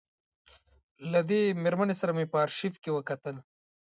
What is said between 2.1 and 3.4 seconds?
مې په آرشیف کې وکتل.